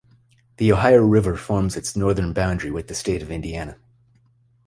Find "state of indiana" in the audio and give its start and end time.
2.95-3.77